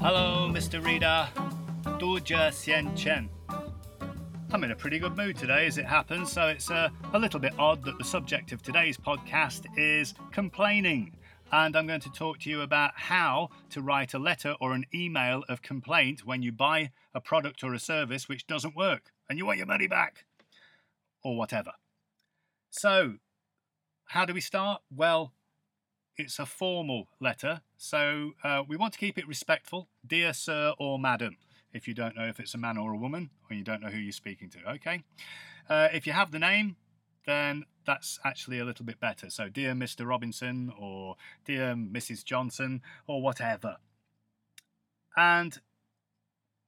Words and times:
Hello, 0.00 0.50
Mr. 0.52 0.84
Reader. 0.84 1.28
Doja 2.00 2.50
Xian 2.50 2.96
Chen. 2.96 3.30
I'm 4.50 4.64
in 4.64 4.72
a 4.72 4.74
pretty 4.74 4.98
good 4.98 5.16
mood 5.16 5.36
today, 5.36 5.66
as 5.68 5.78
it 5.78 5.84
happens, 5.84 6.32
so 6.32 6.48
it's 6.48 6.68
uh, 6.68 6.88
a 7.12 7.18
little 7.20 7.38
bit 7.38 7.52
odd 7.60 7.84
that 7.84 7.96
the 7.96 8.02
subject 8.02 8.50
of 8.50 8.60
today's 8.60 8.96
podcast 8.96 9.66
is 9.78 10.14
complaining. 10.32 11.16
And 11.52 11.76
I'm 11.76 11.86
going 11.86 12.00
to 12.00 12.10
talk 12.10 12.40
to 12.40 12.50
you 12.50 12.62
about 12.62 12.90
how 12.96 13.50
to 13.70 13.82
write 13.82 14.14
a 14.14 14.18
letter 14.18 14.56
or 14.60 14.72
an 14.72 14.84
email 14.92 15.44
of 15.48 15.62
complaint 15.62 16.26
when 16.26 16.42
you 16.42 16.50
buy 16.50 16.90
a 17.14 17.20
product 17.20 17.62
or 17.62 17.72
a 17.72 17.78
service 17.78 18.28
which 18.28 18.48
doesn't 18.48 18.74
work 18.74 19.12
and 19.30 19.38
you 19.38 19.46
want 19.46 19.58
your 19.58 19.68
money 19.68 19.86
back 19.86 20.24
or 21.22 21.36
whatever. 21.36 21.70
So, 22.70 23.18
how 24.06 24.24
do 24.24 24.34
we 24.34 24.40
start? 24.40 24.82
Well, 24.90 25.34
it's 26.16 26.38
a 26.38 26.46
formal 26.46 27.08
letter, 27.20 27.62
so 27.76 28.32
uh, 28.44 28.62
we 28.66 28.76
want 28.76 28.92
to 28.92 28.98
keep 28.98 29.18
it 29.18 29.26
respectful. 29.26 29.88
Dear 30.06 30.32
Sir 30.32 30.74
or 30.78 30.98
Madam, 30.98 31.36
if 31.72 31.88
you 31.88 31.94
don't 31.94 32.16
know 32.16 32.26
if 32.26 32.38
it's 32.38 32.54
a 32.54 32.58
man 32.58 32.76
or 32.76 32.92
a 32.92 32.96
woman, 32.96 33.30
or 33.50 33.56
you 33.56 33.64
don't 33.64 33.80
know 33.80 33.88
who 33.88 33.98
you're 33.98 34.12
speaking 34.12 34.50
to, 34.50 34.70
okay? 34.72 35.02
Uh, 35.68 35.88
if 35.92 36.06
you 36.06 36.12
have 36.12 36.30
the 36.30 36.38
name, 36.38 36.76
then 37.26 37.64
that's 37.86 38.18
actually 38.24 38.58
a 38.58 38.64
little 38.64 38.84
bit 38.84 39.00
better. 39.00 39.30
So, 39.30 39.48
Dear 39.48 39.72
Mr. 39.74 40.06
Robinson, 40.06 40.72
or 40.78 41.16
Dear 41.44 41.74
Mrs. 41.74 42.24
Johnson, 42.24 42.82
or 43.06 43.22
whatever. 43.22 43.76
And 45.16 45.60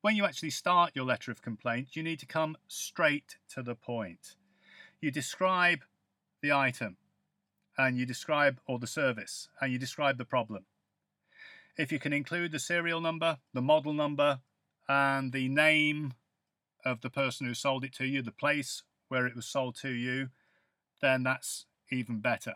when 0.00 0.16
you 0.16 0.24
actually 0.24 0.50
start 0.50 0.92
your 0.94 1.04
letter 1.04 1.30
of 1.30 1.42
complaint, 1.42 1.96
you 1.96 2.02
need 2.02 2.20
to 2.20 2.26
come 2.26 2.56
straight 2.68 3.36
to 3.50 3.62
the 3.62 3.74
point. 3.74 4.36
You 5.00 5.10
describe 5.10 5.80
the 6.40 6.52
item 6.52 6.96
and 7.76 7.96
you 7.98 8.06
describe, 8.06 8.60
or 8.66 8.78
the 8.78 8.86
service, 8.86 9.48
and 9.60 9.72
you 9.72 9.78
describe 9.78 10.18
the 10.18 10.24
problem. 10.24 10.66
If 11.76 11.90
you 11.90 11.98
can 11.98 12.12
include 12.12 12.52
the 12.52 12.58
serial 12.58 13.00
number, 13.00 13.38
the 13.52 13.62
model 13.62 13.92
number, 13.92 14.40
and 14.88 15.32
the 15.32 15.48
name 15.48 16.14
of 16.84 17.00
the 17.00 17.10
person 17.10 17.46
who 17.46 17.54
sold 17.54 17.84
it 17.84 17.92
to 17.94 18.06
you, 18.06 18.22
the 18.22 18.30
place 18.30 18.82
where 19.08 19.26
it 19.26 19.34
was 19.34 19.46
sold 19.46 19.74
to 19.76 19.90
you, 19.90 20.28
then 21.00 21.22
that's 21.22 21.66
even 21.90 22.20
better. 22.20 22.54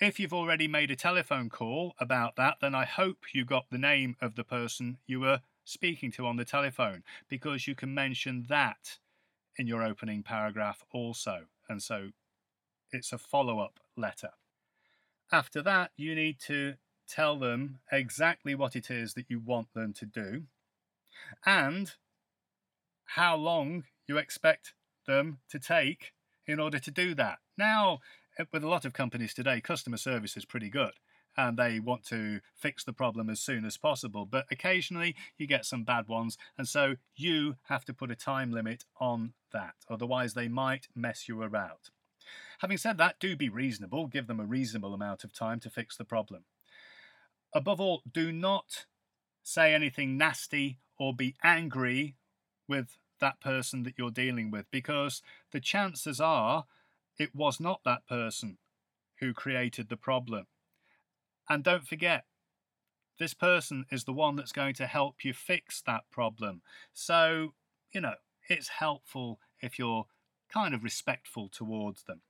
If 0.00 0.18
you've 0.18 0.32
already 0.32 0.66
made 0.66 0.90
a 0.90 0.96
telephone 0.96 1.48
call 1.50 1.94
about 1.98 2.36
that, 2.36 2.56
then 2.60 2.74
I 2.74 2.84
hope 2.84 3.18
you 3.34 3.44
got 3.44 3.66
the 3.70 3.78
name 3.78 4.16
of 4.20 4.34
the 4.34 4.44
person 4.44 4.98
you 5.06 5.20
were 5.20 5.42
speaking 5.64 6.10
to 6.12 6.26
on 6.26 6.36
the 6.36 6.44
telephone 6.44 7.04
because 7.28 7.68
you 7.68 7.74
can 7.74 7.94
mention 7.94 8.46
that 8.48 8.98
in 9.56 9.66
your 9.66 9.82
opening 9.82 10.22
paragraph 10.22 10.82
also. 10.92 11.44
And 11.68 11.82
so 11.82 12.08
it's 12.92 13.12
a 13.12 13.18
follow 13.18 13.60
up 13.60 13.78
letter. 13.96 14.30
After 15.32 15.62
that, 15.62 15.92
you 15.96 16.14
need 16.14 16.40
to 16.46 16.74
tell 17.08 17.38
them 17.38 17.78
exactly 17.90 18.54
what 18.54 18.74
it 18.74 18.90
is 18.90 19.14
that 19.14 19.26
you 19.28 19.38
want 19.38 19.72
them 19.74 19.92
to 19.94 20.06
do 20.06 20.44
and 21.46 21.92
how 23.04 23.36
long 23.36 23.84
you 24.06 24.18
expect 24.18 24.74
them 25.06 25.38
to 25.50 25.58
take 25.58 26.12
in 26.46 26.58
order 26.58 26.78
to 26.78 26.90
do 26.90 27.14
that. 27.14 27.38
Now, 27.56 28.00
eh, 28.38 28.44
with 28.52 28.64
a 28.64 28.68
lot 28.68 28.84
of 28.84 28.92
companies 28.92 29.34
today, 29.34 29.60
customer 29.60 29.96
service 29.96 30.36
is 30.36 30.44
pretty 30.44 30.68
good 30.68 30.94
and 31.36 31.56
they 31.56 31.78
want 31.78 32.04
to 32.06 32.40
fix 32.54 32.82
the 32.82 32.92
problem 32.92 33.30
as 33.30 33.40
soon 33.40 33.64
as 33.64 33.76
possible. 33.76 34.26
But 34.26 34.46
occasionally 34.50 35.14
you 35.38 35.46
get 35.46 35.64
some 35.64 35.84
bad 35.84 36.08
ones, 36.08 36.36
and 36.58 36.66
so 36.66 36.96
you 37.16 37.56
have 37.68 37.84
to 37.84 37.94
put 37.94 38.10
a 38.10 38.16
time 38.16 38.50
limit 38.50 38.84
on 39.00 39.34
that, 39.52 39.74
otherwise, 39.88 40.34
they 40.34 40.48
might 40.48 40.88
mess 40.94 41.28
you 41.28 41.40
around. 41.40 41.90
Having 42.60 42.78
said 42.78 42.98
that, 42.98 43.18
do 43.18 43.36
be 43.36 43.48
reasonable, 43.48 44.06
give 44.06 44.26
them 44.26 44.40
a 44.40 44.46
reasonable 44.46 44.94
amount 44.94 45.24
of 45.24 45.32
time 45.32 45.60
to 45.60 45.70
fix 45.70 45.96
the 45.96 46.04
problem. 46.04 46.44
Above 47.54 47.80
all, 47.80 48.02
do 48.10 48.30
not 48.32 48.86
say 49.42 49.74
anything 49.74 50.16
nasty 50.16 50.78
or 50.98 51.14
be 51.14 51.34
angry 51.42 52.16
with 52.68 52.98
that 53.20 53.40
person 53.40 53.82
that 53.82 53.94
you're 53.98 54.10
dealing 54.10 54.50
with 54.50 54.70
because 54.70 55.22
the 55.52 55.60
chances 55.60 56.20
are 56.20 56.66
it 57.18 57.34
was 57.34 57.60
not 57.60 57.80
that 57.84 58.06
person 58.06 58.58
who 59.18 59.34
created 59.34 59.88
the 59.88 59.96
problem. 59.96 60.46
And 61.48 61.64
don't 61.64 61.86
forget, 61.86 62.24
this 63.18 63.34
person 63.34 63.84
is 63.90 64.04
the 64.04 64.12
one 64.12 64.36
that's 64.36 64.52
going 64.52 64.74
to 64.74 64.86
help 64.86 65.24
you 65.24 65.34
fix 65.34 65.82
that 65.82 66.04
problem. 66.10 66.62
So, 66.94 67.54
you 67.92 68.00
know, 68.00 68.14
it's 68.48 68.68
helpful 68.68 69.40
if 69.60 69.78
you're 69.78 70.06
kind 70.52 70.74
of 70.74 70.84
respectful 70.84 71.48
towards 71.48 72.04
them. 72.04 72.20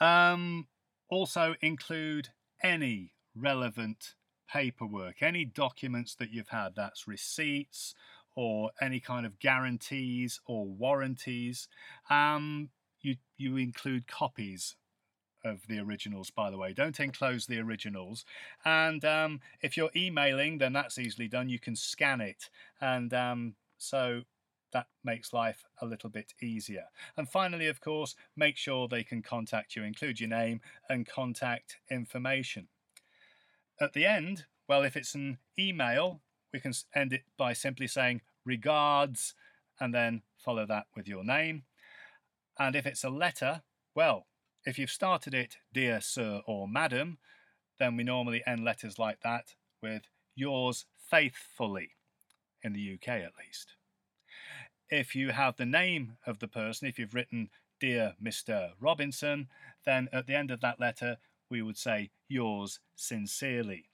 Um, 0.00 0.66
also, 1.08 1.54
include 1.60 2.28
any 2.62 3.12
relevant 3.34 4.14
paperwork, 4.50 5.22
any 5.22 5.44
documents 5.44 6.14
that 6.16 6.30
you've 6.30 6.48
had, 6.48 6.74
that's 6.74 7.06
receipts 7.06 7.94
or 8.34 8.70
any 8.80 9.00
kind 9.00 9.26
of 9.26 9.38
guarantees 9.38 10.40
or 10.46 10.66
warranties. 10.66 11.68
Um, 12.08 12.70
you, 13.00 13.16
you 13.36 13.56
include 13.56 14.06
copies 14.06 14.76
of 15.44 15.66
the 15.68 15.78
originals, 15.78 16.30
by 16.30 16.50
the 16.50 16.58
way. 16.58 16.72
Don't 16.72 17.00
enclose 17.00 17.46
the 17.46 17.58
originals. 17.58 18.24
And 18.64 19.04
um, 19.04 19.40
if 19.60 19.76
you're 19.76 19.90
emailing, 19.96 20.58
then 20.58 20.72
that's 20.72 20.98
easily 20.98 21.28
done. 21.28 21.48
You 21.48 21.58
can 21.58 21.76
scan 21.76 22.20
it. 22.20 22.50
And 22.80 23.12
um, 23.14 23.54
so 23.78 24.22
that 24.72 24.86
makes 25.04 25.32
life 25.32 25.64
a 25.80 25.86
little 25.86 26.10
bit 26.10 26.34
easier. 26.40 26.84
And 27.16 27.28
finally, 27.28 27.66
of 27.66 27.80
course, 27.80 28.14
make 28.36 28.56
sure 28.56 28.88
they 28.88 29.04
can 29.04 29.22
contact 29.22 29.76
you. 29.76 29.82
Include 29.82 30.20
your 30.20 30.28
name 30.28 30.60
and 30.88 31.06
contact 31.06 31.78
information. 31.90 32.68
At 33.80 33.92
the 33.92 34.06
end, 34.06 34.44
well, 34.68 34.82
if 34.82 34.96
it's 34.96 35.14
an 35.14 35.38
email, 35.58 36.20
we 36.52 36.60
can 36.60 36.72
end 36.94 37.12
it 37.12 37.22
by 37.36 37.52
simply 37.52 37.86
saying 37.86 38.20
regards 38.44 39.34
and 39.80 39.94
then 39.94 40.22
follow 40.36 40.66
that 40.66 40.86
with 40.94 41.08
your 41.08 41.24
name. 41.24 41.64
And 42.58 42.76
if 42.76 42.86
it's 42.86 43.04
a 43.04 43.10
letter, 43.10 43.62
well, 43.94 44.26
if 44.66 44.78
you've 44.78 44.90
started 44.90 45.34
it, 45.34 45.56
dear 45.72 46.00
sir 46.00 46.42
or 46.46 46.68
madam, 46.68 47.18
then 47.78 47.96
we 47.96 48.04
normally 48.04 48.42
end 48.46 48.64
letters 48.64 48.98
like 48.98 49.20
that 49.22 49.54
with 49.82 50.02
yours 50.34 50.84
faithfully, 51.10 51.92
in 52.62 52.74
the 52.74 52.94
UK 52.94 53.08
at 53.08 53.32
least. 53.38 53.74
If 54.90 55.14
you 55.14 55.30
have 55.30 55.56
the 55.56 55.66
name 55.66 56.16
of 56.26 56.40
the 56.40 56.48
person, 56.48 56.88
if 56.88 56.98
you've 56.98 57.14
written 57.14 57.50
Dear 57.78 58.14
Mr. 58.20 58.72
Robinson, 58.80 59.46
then 59.86 60.08
at 60.12 60.26
the 60.26 60.34
end 60.34 60.50
of 60.50 60.60
that 60.62 60.80
letter, 60.80 61.18
we 61.48 61.62
would 61.62 61.78
say 61.78 62.10
yours 62.28 62.80
sincerely. 62.96 63.88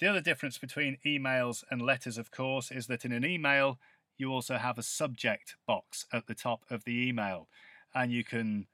The 0.00 0.06
other 0.06 0.22
difference 0.22 0.56
between 0.56 0.96
emails 1.04 1.62
and 1.70 1.82
letters, 1.82 2.16
of 2.16 2.30
course, 2.30 2.70
is 2.70 2.86
that 2.86 3.04
in 3.04 3.12
an 3.12 3.24
email, 3.24 3.78
you 4.16 4.32
also 4.32 4.56
have 4.56 4.78
a 4.78 4.82
subject 4.82 5.56
box 5.66 6.06
at 6.10 6.26
the 6.26 6.34
top 6.34 6.64
of 6.70 6.84
the 6.84 7.06
email, 7.06 7.48
and 7.94 8.10
you 8.10 8.24
can 8.24 8.68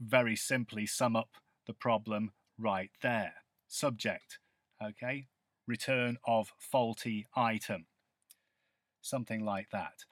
very 0.00 0.34
simply 0.34 0.86
sum 0.86 1.14
up 1.14 1.36
the 1.68 1.72
problem 1.72 2.32
right 2.58 2.90
there. 3.00 3.34
Subject, 3.68 4.40
okay? 4.82 5.28
Return 5.68 6.18
of 6.26 6.52
faulty 6.58 7.28
item. 7.36 7.86
Something 9.04 9.44
like 9.44 9.70
that. 9.70 10.04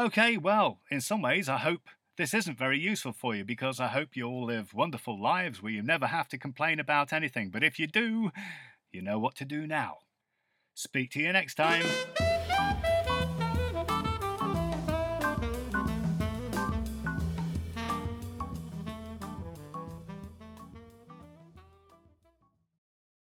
Okay, 0.00 0.38
well, 0.38 0.80
in 0.90 1.02
some 1.02 1.20
ways, 1.20 1.50
I 1.50 1.58
hope 1.58 1.82
this 2.16 2.32
isn't 2.32 2.58
very 2.58 2.78
useful 2.78 3.12
for 3.12 3.34
you 3.34 3.44
because 3.44 3.78
I 3.78 3.88
hope 3.88 4.16
you 4.16 4.26
all 4.26 4.46
live 4.46 4.72
wonderful 4.72 5.20
lives 5.20 5.62
where 5.62 5.72
you 5.72 5.82
never 5.82 6.06
have 6.06 6.28
to 6.28 6.38
complain 6.38 6.80
about 6.80 7.12
anything. 7.12 7.50
But 7.50 7.62
if 7.62 7.78
you 7.78 7.86
do, 7.86 8.30
you 8.90 9.02
know 9.02 9.18
what 9.18 9.36
to 9.36 9.44
do 9.44 9.66
now. 9.66 9.98
Speak 10.74 11.10
to 11.10 11.20
you 11.20 11.30
next 11.32 11.56
time. 11.56 11.84